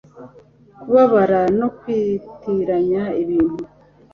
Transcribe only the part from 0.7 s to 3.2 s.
kubabara no kwitiranya